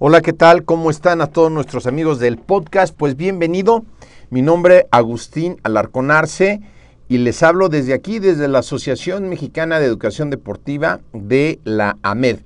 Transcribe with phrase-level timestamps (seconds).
[0.00, 0.64] Hola, ¿qué tal?
[0.64, 2.94] ¿Cómo están a todos nuestros amigos del podcast?
[2.96, 3.84] Pues bienvenido.
[4.30, 6.60] Mi nombre es Agustín Alarconarse
[7.08, 12.38] y les hablo desde aquí, desde la Asociación Mexicana de Educación Deportiva de la AMED.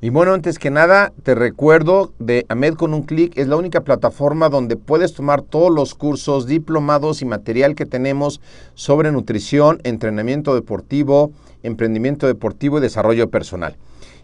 [0.00, 3.82] Y bueno, antes que nada, te recuerdo de AMED con un clic, es la única
[3.82, 8.40] plataforma donde puedes tomar todos los cursos, diplomados y material que tenemos
[8.72, 11.30] sobre nutrición, entrenamiento deportivo,
[11.62, 13.76] emprendimiento deportivo y desarrollo personal.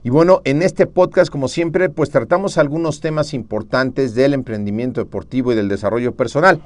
[0.04, 5.52] Y bueno, en este podcast, como siempre, pues tratamos algunos temas importantes del emprendimiento deportivo
[5.52, 6.60] y del desarrollo personal.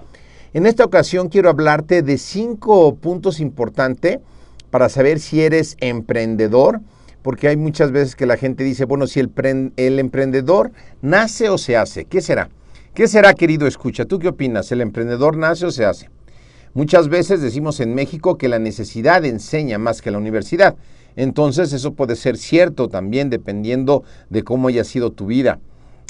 [0.55, 4.21] En esta ocasión quiero hablarte de cinco puntos importantes
[4.71, 6.81] para saber si eres emprendedor,
[7.21, 9.29] porque hay muchas veces que la gente dice, bueno, si el,
[9.99, 10.73] emprendedor
[11.03, 12.49] nace o se hace, ¿qué será?
[12.95, 14.07] ¿Qué será, querido escucha?
[14.07, 14.73] ¿Tú qué opinas?
[14.73, 16.09] ¿El emprendedor nace o se hace?
[16.73, 20.77] Muchas veces decimos en México que la necesidad enseña más que la universidad.
[21.17, 25.59] Entonces eso puede ser cierto también dependiendo de cómo haya sido tu vida.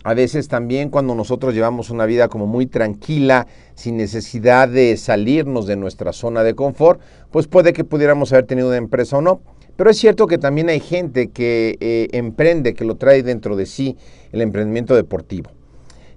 [0.04, 5.66] A veces también cuando nosotros llevamos una vida como muy tranquila, sin necesidad de salirnos
[5.66, 7.00] de nuestra zona de confort,
[7.32, 9.40] pues puede que pudiéramos haber tenido una empresa o no.
[9.76, 13.66] Pero es cierto que también hay gente que eh, emprende, que lo trae dentro de
[13.66, 13.96] sí,
[14.32, 15.50] el emprendimiento deportivo.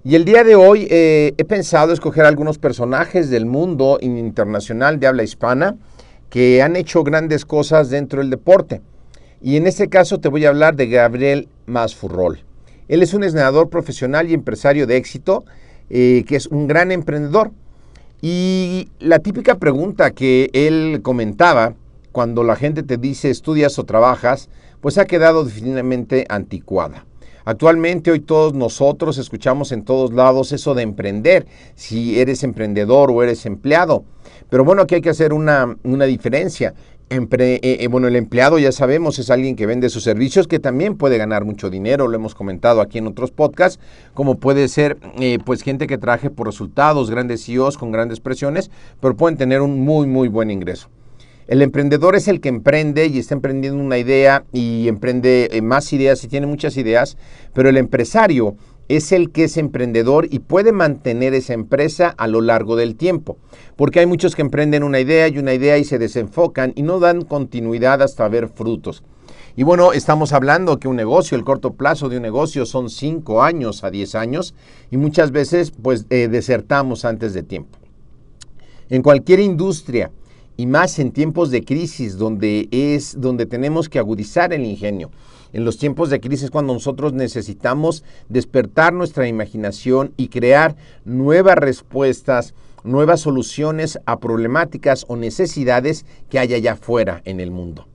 [0.02, 5.08] Y el día de hoy eh, he pensado escoger algunos personajes del mundo internacional de
[5.08, 5.76] habla hispana
[6.30, 8.80] que han hecho grandes cosas dentro del deporte.
[9.42, 12.40] Y en este caso te voy a hablar de Gabriel Masfurrol.
[12.88, 15.44] Él es un entrenador profesional y empresario de éxito,
[15.90, 17.50] eh, que es un gran emprendedor.
[18.22, 21.74] Y la típica pregunta que él comentaba
[22.12, 24.48] cuando la gente te dice estudias o trabajas,
[24.80, 27.06] pues ha quedado definitivamente anticuada.
[27.44, 33.22] Actualmente hoy todos nosotros escuchamos en todos lados eso de emprender, si eres emprendedor o
[33.22, 34.04] eres empleado.
[34.48, 36.74] Pero bueno, aquí hay que hacer una, diferencia.
[37.08, 37.28] Eh,
[37.62, 41.18] eh, bueno, el empleado ya sabemos es alguien que vende sus servicios que también puede
[41.18, 43.80] ganar mucho dinero, lo hemos comentado aquí en otros podcasts,
[44.14, 48.70] como puede ser eh, pues gente que trabaje por resultados, grandes CEOs con grandes presiones,
[49.00, 50.88] pero pueden tener un muy muy buen ingreso.
[51.50, 56.22] El emprendedor es el que emprende y está emprendiendo una idea y emprende más ideas
[56.22, 57.16] y tiene muchas ideas,
[57.52, 58.54] pero el empresario
[58.86, 63.36] es el que es emprendedor y puede mantener esa empresa a lo largo del tiempo.
[63.74, 67.00] Porque hay muchos que emprenden una idea y una idea y se desenfocan y no
[67.00, 69.02] dan continuidad hasta ver frutos.
[69.56, 73.42] Y bueno, estamos hablando que un negocio, el corto plazo de un negocio son 5
[73.42, 74.54] años a 10 años
[74.92, 77.76] y muchas veces pues eh, desertamos antes de tiempo.
[78.88, 80.12] En cualquier industria
[80.60, 85.10] y más en tiempos de crisis donde es donde tenemos que agudizar el ingenio
[85.54, 90.76] en los tiempos de crisis cuando nosotros necesitamos despertar nuestra imaginación y crear
[91.06, 92.52] nuevas respuestas,
[92.84, 97.86] nuevas soluciones a problemáticas o necesidades que hay allá afuera en el mundo.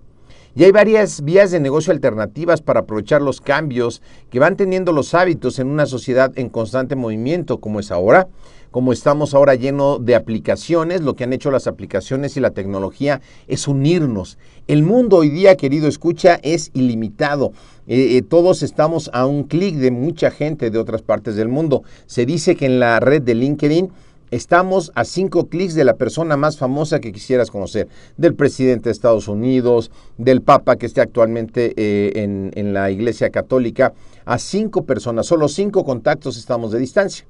[0.56, 4.01] Y hay varias vías de negocio alternativas para aprovechar los cambios
[4.31, 8.27] que van teniendo los hábitos en una sociedad en constante movimiento como es ahora,
[8.75, 13.22] como estamos ahora lleno de aplicaciones, lo que han hecho las aplicaciones y la tecnología
[13.48, 14.38] es unirnos.
[14.68, 17.54] El mundo hoy día, querido escucha, es ilimitado.
[17.88, 21.83] Eh, eh, todos estamos a un clic de mucha gente de otras partes del mundo.
[22.06, 23.92] Se dice que en la red de LinkedIn
[24.30, 27.88] estamos a cinco clics de la persona más famosa que quisieras conocer,
[28.18, 33.30] del presidente de Estados Unidos, del Papa que esté actualmente eh, en, en la Iglesia
[33.30, 33.94] Católica,
[34.25, 37.25] a cinco personas, solo cinco contactos estamos de distancia.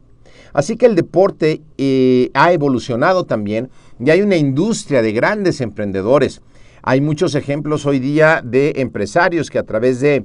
[0.54, 6.42] Así que el deporte eh, ha evolucionado también y hay una industria de grandes emprendedores.
[6.82, 10.24] Hay muchos ejemplos hoy día de empresarios que a través de,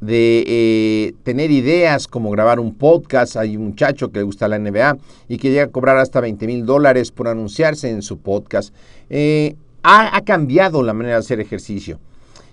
[0.00, 4.58] de eh, tener ideas como grabar un podcast, hay un muchacho que le gusta la
[4.58, 4.96] NBA
[5.28, 8.72] y que llega a cobrar hasta 20 mil dólares por anunciarse en su podcast,
[9.10, 11.98] eh, ha, cambiado la manera de hacer ejercicio.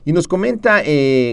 [0.05, 0.81] Y nos comenta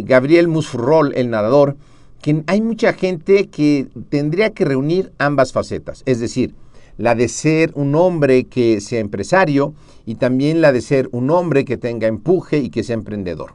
[0.05, 1.76] Gabriel Musfurrol, el nadador,
[2.23, 6.55] que hay mucha gente que tendría que reunir ambas facetas, es decir,
[6.97, 9.75] la de ser un hombre que sea empresario
[10.05, 13.55] y también la de ser un hombre que tenga empuje y que sea emprendedor.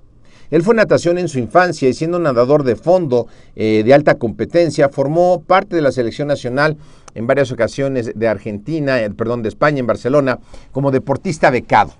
[0.50, 4.90] Él fue natación en su infancia y siendo nadador de fondo eh, de alta competencia,
[4.90, 6.78] formó parte de la selección nacional
[7.16, 10.40] en varias ocasiones de Argentina, eh, perdón, de España, en Barcelona,
[10.72, 11.94] como deportista becado.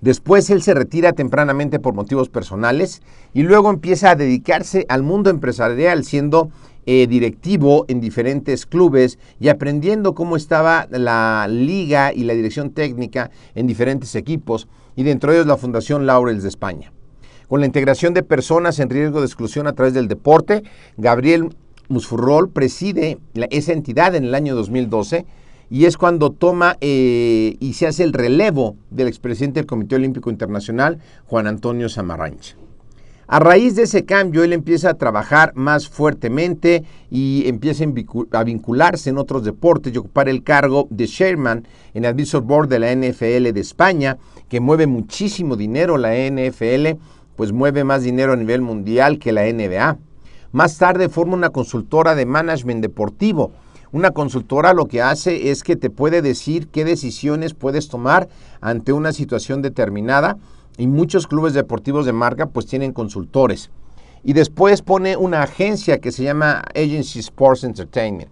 [0.00, 3.02] Después él se retira tempranamente por motivos personales
[3.34, 6.50] y luego empieza a dedicarse al mundo empresarial siendo
[6.86, 13.30] eh, directivo en diferentes clubes y aprendiendo cómo estaba la liga y la dirección técnica
[13.54, 16.92] en diferentes equipos y dentro de ellos la Fundación Laurels de España.
[17.48, 20.62] Con la integración de personas en riesgo de exclusión a través del deporte,
[20.96, 21.54] Gabriel
[21.88, 23.18] Musfurrol preside
[23.50, 25.26] esa entidad en el año 2012
[25.70, 30.30] y es cuando toma eh, y se hace el relevo del expresidente del Comité Olímpico
[30.30, 32.56] Internacional, Juan Antonio Samaranch.
[33.30, 37.84] A raíz de ese cambio, él empieza a trabajar más fuertemente y empieza
[38.32, 42.68] a vincularse en otros deportes y ocupar el cargo de chairman en el Advisor Board
[42.68, 44.16] de la NFL de España,
[44.48, 45.98] que mueve muchísimo dinero.
[45.98, 46.98] La NFL,
[47.36, 49.98] pues mueve más dinero a nivel mundial que la NBA.
[50.52, 53.52] Más tarde forma una consultora de management deportivo
[53.92, 58.28] una consultora lo que hace es que te puede decir qué decisiones puedes tomar
[58.60, 60.38] ante una situación determinada
[60.76, 63.70] y muchos clubes deportivos de marca pues tienen consultores.
[64.24, 68.30] Y después pone una agencia que se llama Agency Sports Entertainment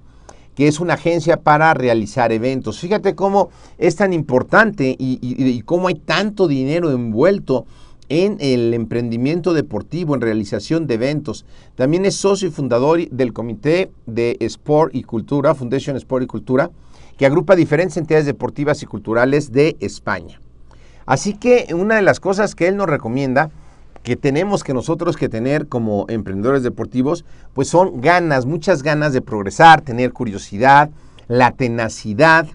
[0.56, 2.80] que es una agencia para realizar eventos.
[2.80, 7.66] Fíjate cómo es tan importante y, y, cómo hay tanto dinero envuelto
[8.08, 11.44] en el emprendimiento deportivo, en realización de eventos.
[11.74, 16.70] También es socio y fundador del Comité de Sport y Cultura, Foundation Sport y Cultura,
[17.16, 20.40] que agrupa diferentes entidades deportivas y culturales de España.
[21.06, 23.50] Así que una de las cosas que él nos recomienda,
[24.02, 27.24] que tenemos que nosotros que tener como emprendedores deportivos,
[27.54, 30.90] pues son ganas, muchas ganas de progresar, tener curiosidad,
[31.28, 32.46] la tenacidad,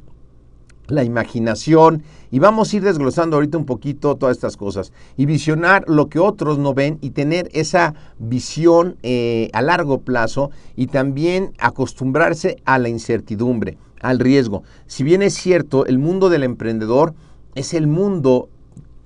[0.91, 5.85] la imaginación y vamos a ir desglosando ahorita un poquito todas estas cosas y visionar
[5.88, 11.53] lo que otros no ven y tener esa visión eh, a largo plazo y también
[11.59, 14.63] acostumbrarse a la incertidumbre, al riesgo.
[14.88, 17.13] Si bien es cierto, el mundo del emprendedor
[17.55, 18.49] es el mundo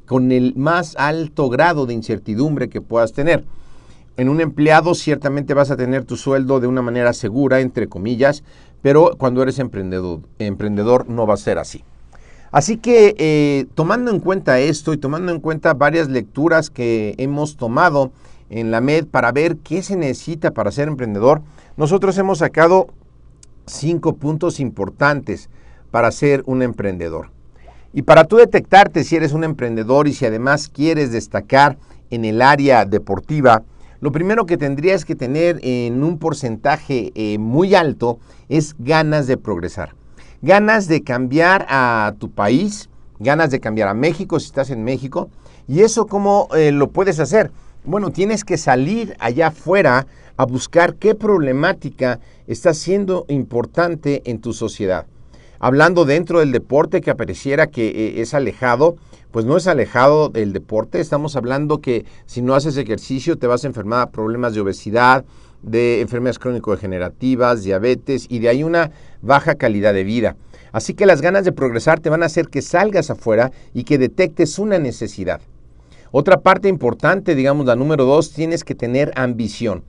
[0.06, 3.44] con el más alto grado de incertidumbre que puedas tener.
[4.18, 8.44] En un empleado ciertamente vas a tener tu sueldo de una manera segura, entre comillas,
[8.82, 11.84] pero cuando eres emprendedor, no va a ser así.
[12.52, 17.58] Así que eh, tomando en cuenta esto y tomando en cuenta varias lecturas que hemos
[17.58, 18.12] tomado
[18.50, 21.42] en la MED para ver qué se necesita para ser emprendedor,
[21.76, 22.88] nosotros hemos sacado
[23.66, 25.50] cinco puntos importantes
[25.92, 27.32] para ser un emprendedor.
[27.92, 31.78] Y para tú detectarte si eres un emprendedor y si además quieres destacar
[32.10, 33.64] en el área deportiva,
[34.06, 38.20] lo primero que tendrías que tener en un porcentaje eh, muy alto
[38.50, 39.96] es ganas de progresar.
[40.44, 45.32] Ganas de cambiar a tu país, ganas de cambiar a México si estás en México.
[45.68, 47.50] ¿Y eso cómo eh, lo puedes hacer?
[47.84, 50.06] Bueno, tienes que salir allá afuera
[50.38, 55.08] a buscar qué problemática está siendo importante en tu sociedad.
[55.58, 58.98] Hablando dentro del deporte que apareciera que eh, es alejado,
[59.36, 61.02] pues no es alejado del deporte.
[61.02, 65.26] Estamos hablando que si no haces ejercicio te vas a enfermar problemas de obesidad,
[65.62, 70.38] de enfermedades crónico-degenerativas, diabetes y de ahí una baja calidad de vida.
[70.72, 73.98] Así que las ganas de progresar te van a hacer que salgas afuera y que
[73.98, 75.42] detectes una necesidad.
[76.12, 79.84] Otra parte importante, digamos la número dos, tienes que tener ambición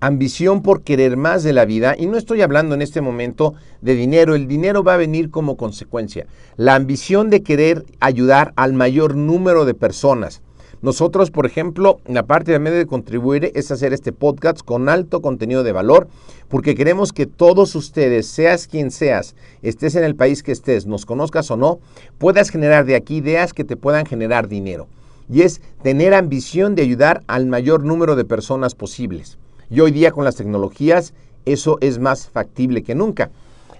[0.00, 3.94] ambición por querer más de la vida, y no estoy hablando en este momento de
[3.94, 6.26] dinero, el dinero va a venir como consecuencia.
[6.56, 10.42] La ambición de querer ayudar al mayor número de personas,
[10.82, 15.20] Nosotros, por ejemplo, la parte de medio de contribuir es hacer este podcast con alto
[15.20, 16.08] contenido de valor,
[16.48, 21.04] porque queremos que todos ustedes, seas quien seas, estés en el país que estés, nos
[21.04, 21.80] conozcas o no,
[22.16, 24.88] puedas generar de aquí ideas que te puedan generar dinero.
[25.28, 29.36] Y es tener ambición de ayudar al mayor número de personas posibles.
[29.70, 33.30] Y hoy día con las tecnologías eso es más factible que nunca.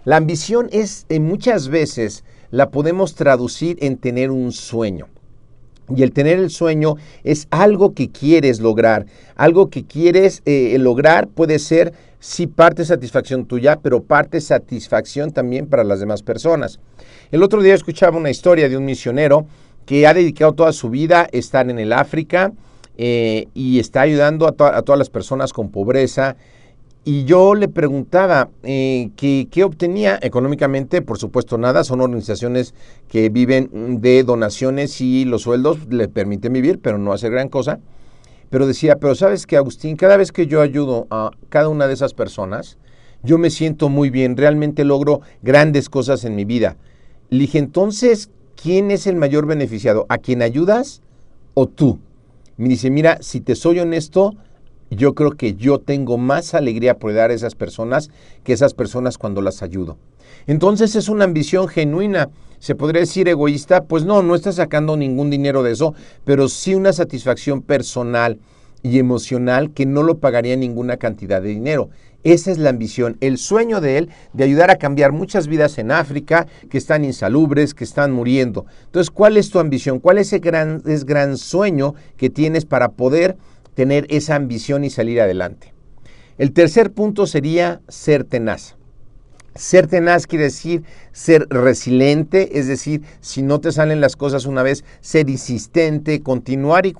[0.04, 5.09] La ambición es eh, muchas veces la podemos traducir en tener un sueño.
[5.94, 6.94] Y el tener el sueño
[7.25, 9.06] es algo que quieres lograr.
[9.35, 15.66] Algo que quieres eh, lograr puede ser, sí, parte satisfacción tuya, pero parte satisfacción también
[15.66, 16.78] para las demás personas.
[17.32, 19.47] El otro día escuchaba una historia de un misionero
[19.85, 22.52] que ha dedicado toda su vida a estar en el África
[23.02, 26.37] eh, y está ayudando a, todas las personas con pobreza
[27.02, 32.75] y yo le preguntaba eh, qué obtenía económicamente, por supuesto nada, son organizaciones
[33.09, 37.80] que viven de donaciones y los sueldos le permiten vivir, pero no hacer gran cosa.
[38.50, 41.95] Pero decía, pero sabes que Agustín, cada vez que yo ayudo a cada una de
[41.95, 42.76] esas personas,
[43.23, 46.76] yo me siento muy bien, realmente logro grandes cosas en mi vida.
[47.30, 48.28] Le dije, entonces,
[48.62, 50.04] ¿quién es el mayor beneficiado?
[50.11, 51.00] ¿A quién ayudas
[51.54, 51.99] o tú?
[52.60, 54.34] Me dice, mira, si te soy honesto,
[54.90, 58.10] yo creo que yo tengo más alegría por dar a esas personas
[58.44, 59.96] que esas personas cuando las ayudo.
[60.46, 62.28] Entonces es una ambición genuina.
[62.58, 63.84] ¿Se podría decir egoísta?
[63.84, 65.94] Pues no, no está sacando ningún dinero de eso,
[66.26, 68.38] pero sí una satisfacción personal
[68.82, 71.88] y emocional que no lo pagaría ninguna cantidad de dinero.
[72.22, 75.90] Esa es la ambición, el sueño de él de ayudar a cambiar muchas vidas en
[75.90, 78.66] África que están insalubres, que están muriendo.
[78.84, 80.00] Entonces, ¿cuál es tu ambición?
[80.00, 83.36] ¿Cuál es ese gran, gran sueño que tienes para poder
[83.74, 85.72] tener esa ambición y salir adelante.
[86.38, 88.76] El tercer punto sería ser tenaz.
[89.54, 94.62] Ser tenaz quiere decir ser resiliente, es decir, si no te salen las cosas una
[94.62, 96.94] vez, ser insistente, continuar y,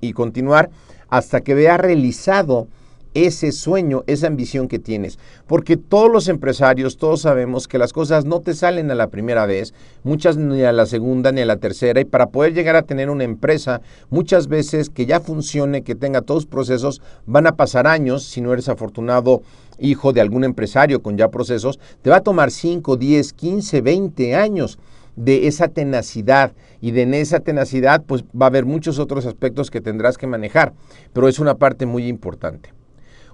[0.00, 0.70] y continuar
[1.08, 2.68] hasta que veas realizado
[3.16, 5.18] ese sueño, esa ambición que tienes.
[5.46, 9.46] Porque todos los empresarios, todos sabemos que las cosas no te salen a la primera
[9.46, 9.72] vez,
[10.04, 13.08] muchas ni a la segunda ni a la tercera, y para poder llegar a tener
[13.08, 13.80] una empresa,
[14.10, 18.42] muchas veces que ya funcione, que tenga todos los procesos, van a pasar años, si
[18.42, 19.42] no eres afortunado
[19.78, 24.34] hijo de algún empresario con ya procesos, te va a tomar 5, 10, 15, 20
[24.34, 24.78] años
[25.16, 29.70] de esa tenacidad y de en esa tenacidad pues va a haber muchos otros aspectos
[29.70, 30.74] que tendrás que manejar,
[31.12, 32.75] pero es una parte muy importante.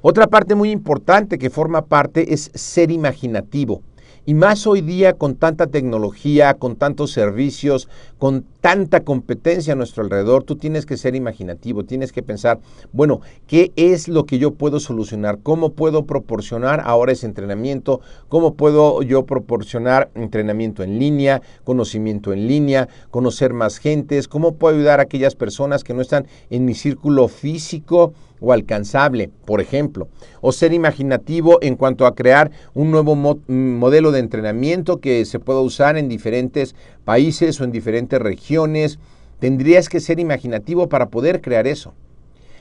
[0.04, 3.82] Otra parte muy importante que forma parte es ser imaginativo.
[4.26, 10.02] Y más hoy día con tanta tecnología, con tantos servicios, con tanta competencia a nuestro
[10.02, 12.58] alrededor, tú tienes que ser imaginativo, tienes que pensar,
[12.92, 15.38] bueno, ¿qué es lo que yo puedo solucionar?
[15.40, 18.00] ¿Cómo puedo proporcionar ahora ese entrenamiento?
[18.28, 24.26] ¿Cómo puedo yo proporcionar entrenamiento en línea, conocimiento en línea, conocer más gentes?
[24.26, 28.14] ¿Cómo puedo ayudar a aquellas personas que no están en mi círculo físico?
[28.42, 30.08] O alcanzable, por ejemplo,
[30.40, 35.60] o ser imaginativo en cuanto a crear un nuevo modelo de entrenamiento que se pueda
[35.60, 38.98] usar en diferentes países o en diferentes regiones.
[39.38, 41.94] Tendrías que ser imaginativo para poder crear eso.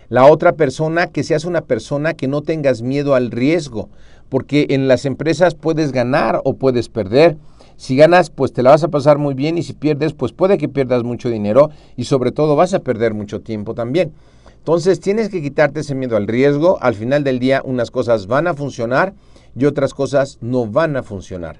[0.07, 3.89] La otra persona, que seas una persona que no tengas miedo al riesgo,
[4.29, 7.37] porque en las empresas puedes ganar o puedes perder.
[7.77, 10.57] Si ganas, pues te la vas a pasar muy bien y si pierdes, pues puede
[10.57, 14.11] que pierdas mucho dinero y sobre todo vas a perder mucho tiempo también.
[14.61, 16.77] Entonces tienes que quitarte ese miedo al riesgo.
[16.81, 19.15] Al final del día unas cosas van a funcionar
[19.55, 21.59] y otras cosas no van a funcionar.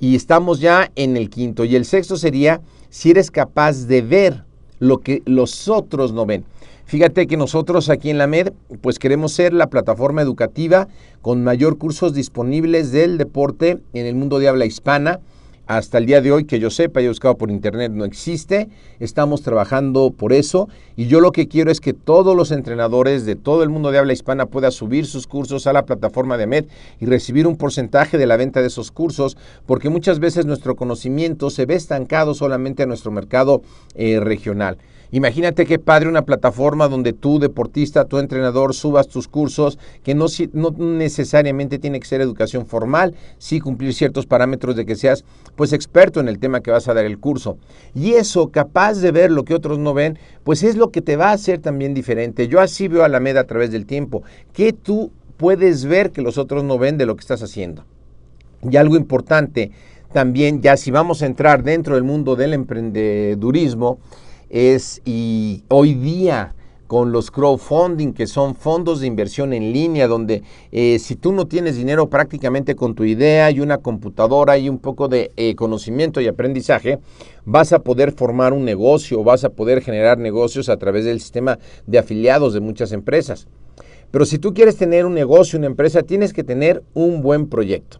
[0.00, 1.64] Y estamos ya en el quinto.
[1.64, 2.60] Y el sexto sería
[2.90, 4.44] si eres capaz de ver
[4.80, 6.44] lo que los otros no ven.
[6.84, 10.88] Fíjate que nosotros aquí en la MED pues queremos ser la plataforma educativa
[11.22, 15.20] con mayor cursos disponibles del deporte en el mundo de habla hispana
[15.70, 18.68] hasta el día de hoy, que yo sepa, he buscado por internet, no existe.
[18.98, 23.36] Estamos trabajando por eso y yo lo que quiero es que todos los entrenadores de
[23.36, 26.64] todo el mundo de habla hispana puedan subir sus cursos a la plataforma de MED
[26.98, 31.50] y recibir un porcentaje de la venta de esos cursos, porque muchas veces nuestro conocimiento
[31.50, 33.62] se ve estancado solamente a nuestro mercado
[33.94, 34.76] eh, regional.
[35.12, 40.26] Imagínate qué padre una plataforma donde tú, deportista, tu entrenador, subas tus cursos, que no,
[40.52, 45.24] no necesariamente tiene que ser educación formal, sí cumplir ciertos parámetros de que seas
[45.56, 47.58] pues experto en el tema que vas a dar el curso.
[47.94, 51.16] Y eso, capaz de ver lo que otros no ven, pues es lo que te
[51.16, 52.46] va a hacer también diferente.
[52.46, 56.22] Yo así veo a la MEDA a través del tiempo, que tú puedes ver que
[56.22, 57.84] los otros no ven de lo que estás haciendo.
[58.62, 59.72] Y algo importante
[60.12, 63.98] también, ya si vamos a entrar dentro del mundo del emprendedurismo,
[64.50, 66.54] es y hoy día
[66.90, 70.42] con los crowdfunding, que son fondos de inversión en línea, donde
[70.72, 74.80] eh, si tú no tienes dinero prácticamente con tu idea y una computadora y un
[74.80, 76.98] poco de eh, conocimiento y aprendizaje,
[77.44, 81.60] vas a poder formar un negocio, vas a poder generar negocios a través del sistema
[81.86, 83.46] de afiliados de muchas empresas.
[84.10, 87.98] Pero si tú quieres tener un negocio, una empresa, tienes que tener un buen proyecto.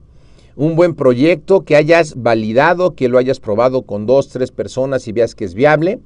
[0.57, 5.13] Un buen proyecto que hayas validado, que lo hayas probado con dos, tres personas y
[5.13, 6.01] veas que es viable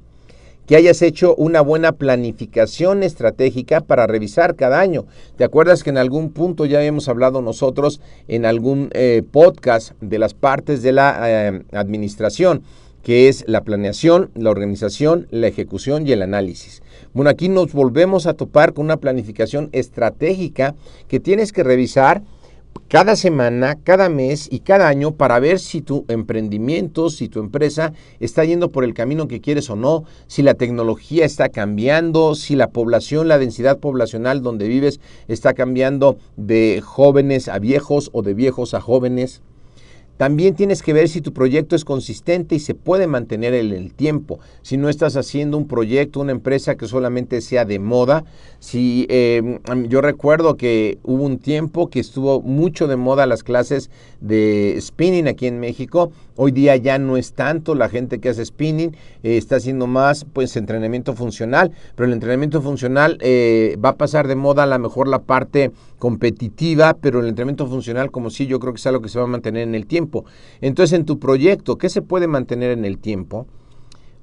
[0.65, 5.05] que hayas hecho una buena planificación estratégica para revisar cada año.
[5.37, 10.19] ¿Te acuerdas que en algún punto ya hemos hablado nosotros en algún eh, podcast de
[10.19, 12.63] las partes de la eh, administración?
[13.05, 16.81] que es la planeación, la organización, la ejecución y el análisis.
[17.13, 20.73] Bueno, aquí nos volvemos a topar con una planificación estratégica
[21.07, 22.23] que tienes que revisar
[22.87, 27.93] cada semana, cada mes y cada año para ver si tu emprendimiento, si tu empresa
[28.19, 32.55] está yendo por el camino que quieres o no, si la tecnología está cambiando, si
[32.55, 38.35] la población, la densidad poblacional donde vives está cambiando de jóvenes a viejos o de
[38.35, 39.41] viejos a jóvenes.
[40.17, 43.93] También tienes que ver si tu proyecto es consistente y se puede mantener en el
[43.93, 44.39] tiempo.
[44.61, 48.23] Si no estás haciendo un proyecto, una empresa que solamente sea de moda.
[48.59, 53.89] Si em, yo recuerdo que hubo un tiempo que estuvo mucho de moda las clases
[54.21, 56.11] de spinning aquí en México.
[56.37, 60.25] Hoy día ya no es tanto la gente que hace spinning, eh, está haciendo más
[60.33, 64.79] pues entrenamiento funcional, pero el entrenamiento funcional eh, va a pasar de moda a lo
[64.79, 69.01] mejor la parte competitiva, pero el entrenamiento funcional como si yo creo que es algo
[69.01, 70.04] que se va a mantener en el tiempo.
[70.61, 73.47] Entonces, en tu proyecto, ¿qué se puede mantener en el tiempo?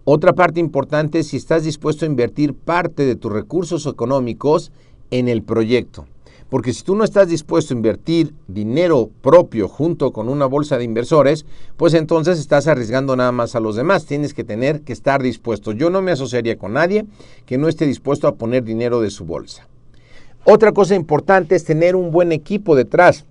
[0.05, 4.73] Otra parte importante es si estás dispuesto a invertir parte de tus recursos económicos
[5.11, 6.07] en el proyecto.
[6.49, 10.85] Porque si tú no estás dispuesto a invertir dinero propio junto con una bolsa de
[10.85, 11.47] inversores,
[11.79, 14.05] pues entonces estás arriesgando nada más a los demás.
[14.05, 15.73] Tienes que tener que estar dispuesto.
[15.73, 17.07] Yo no me asociaría con nadie
[17.47, 19.67] que no esté dispuesto a poner dinero de su bolsa.
[20.45, 23.25] Otra cosa importante es tener un buen equipo detrás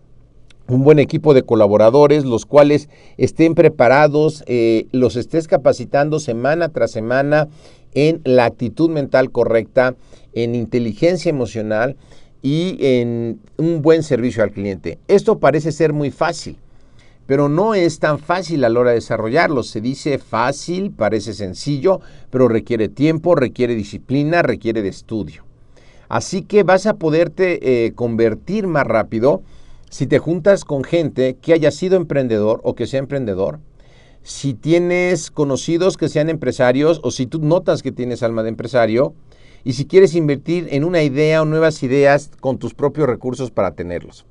[0.71, 2.87] un buen equipo de colaboradores, los cuales
[3.17, 7.49] estén preparados, eh, los estés capacitando semana tras semana
[7.93, 9.95] en la actitud mental correcta,
[10.33, 11.97] en inteligencia emocional
[12.41, 14.97] y en un buen servicio al cliente.
[15.09, 16.55] Esto parece ser muy fácil,
[17.25, 19.63] pero no es tan fácil a la hora de desarrollarlo.
[19.63, 21.99] Se dice fácil, parece sencillo,
[22.29, 25.43] pero requiere tiempo, requiere disciplina, requiere de estudio.
[26.07, 29.43] Así que vas a poderte eh, convertir más rápido
[29.91, 33.59] si te juntas con gente que haya sido emprendedor o que sea emprendedor,
[34.23, 39.13] si tienes conocidos que sean empresarios o si tú notas que tienes alma de empresario
[39.65, 43.75] y si quieres invertir en una idea o nuevas ideas con tus propios recursos para
[43.75, 44.25] tenerlos.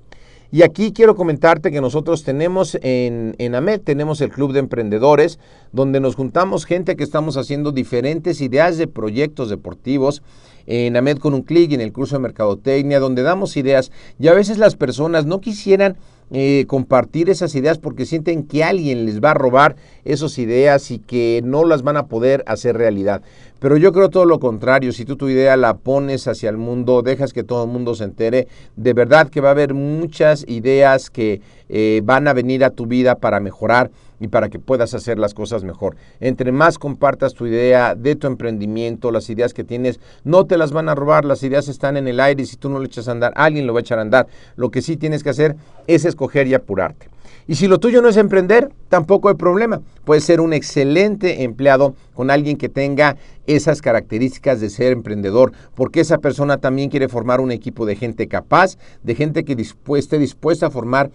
[0.52, 5.38] Y aquí quiero comentarte que nosotros tenemos en, en AMED, tenemos el Club de Emprendedores,
[5.70, 10.22] donde nos juntamos gente que estamos haciendo diferentes ideas de proyectos deportivos
[10.66, 13.92] en AMED con un clic, en el curso de Mercadotecnia, donde damos ideas.
[14.18, 15.96] Y a veces las personas no quisieran
[16.32, 20.98] eh, compartir esas ideas porque sienten que alguien les va a robar esas ideas y
[20.98, 23.22] que no las van a poder hacer realidad.
[23.58, 27.02] Pero yo creo todo lo contrario, si tú tu idea la pones hacia el mundo,
[27.02, 31.10] dejas que todo el mundo se entere, de verdad que va a haber muchas ideas
[31.10, 35.18] que eh, van a venir a tu vida para mejorar y para que puedas hacer
[35.18, 35.96] las cosas mejor.
[36.20, 40.72] Entre más compartas tu idea de tu emprendimiento, las ideas que tienes, no te las
[40.72, 43.08] van a robar, las ideas están en el aire y si tú no le echas
[43.08, 44.28] a andar, alguien lo va a echar a andar.
[44.56, 45.56] Lo que sí tienes que hacer
[45.86, 47.08] es escoger y apurarte.
[47.46, 49.80] Y si lo tuyo no es emprender, tampoco hay problema.
[50.04, 56.00] Puedes ser un excelente empleado con alguien que tenga esas características de ser emprendedor, porque
[56.00, 59.56] esa persona también quiere formar un equipo de gente capaz, de gente que
[59.96, 61.10] esté dispuesta a formar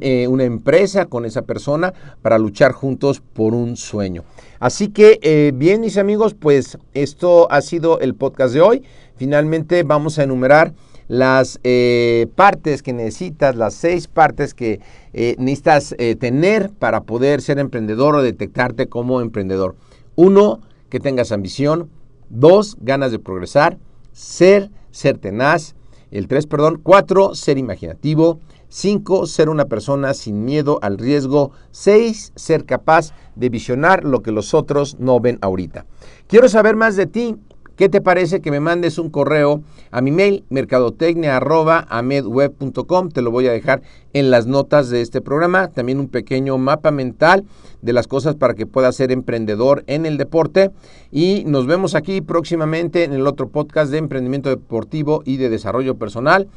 [0.00, 4.24] eh, una empresa con esa persona para luchar juntos por un sueño.
[4.58, 8.82] Así que, eh, bien, mis amigos, pues esto ha sido el podcast de hoy.
[9.16, 10.74] Finalmente vamos a enumerar
[11.10, 14.80] las eh, partes que necesitas, las seis partes que
[15.12, 19.74] eh, necesitas eh, tener para poder ser emprendedor o detectarte como emprendedor.
[20.14, 21.90] Uno, que tengas ambición.
[22.28, 23.76] Dos, ganas de progresar.
[24.12, 25.74] Ser, ser tenaz.
[26.12, 26.78] El tres, perdón.
[26.80, 28.38] Cuatro, ser imaginativo.
[28.68, 31.50] Cinco, ser una persona sin miedo al riesgo.
[31.72, 35.86] Seis, ser capaz de visionar lo que los otros no ven ahorita.
[36.28, 37.36] Quiero saber más de ti.
[37.80, 43.08] ¿Qué te parece que me mandes un correo a mi mail mercadotecnia.amedweb.com?
[43.08, 43.80] Te lo voy a dejar
[44.12, 45.68] en las notas de este programa.
[45.68, 47.46] También un pequeño mapa mental
[47.80, 50.72] de las cosas para que puedas ser emprendedor en el deporte.
[51.10, 55.96] Y nos vemos aquí próximamente en el otro podcast de emprendimiento deportivo y de desarrollo
[55.96, 56.48] personal.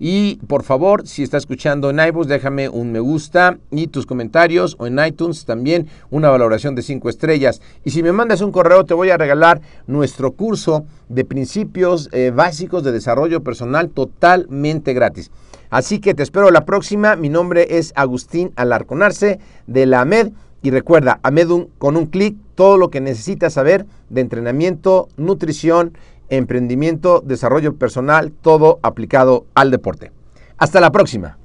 [0.00, 4.76] Y por favor, si está escuchando en iVoox, déjame un me gusta y tus comentarios
[4.78, 7.60] o en iTunes también una valoración de 5 estrellas.
[7.84, 12.30] Y si me mandas un correo, te voy a regalar nuestro curso de principios eh,
[12.34, 15.32] básicos de desarrollo personal totalmente gratis.
[15.70, 17.16] Así que te espero la próxima.
[17.16, 20.30] Mi nombre es Agustín Alarconarse de la AMED.
[20.60, 25.92] Y recuerda, AMED con un clic, todo lo que necesitas saber de entrenamiento, nutrición,
[26.28, 30.12] emprendimiento, desarrollo personal, todo aplicado al deporte.
[30.58, 31.37] Hasta la próxima.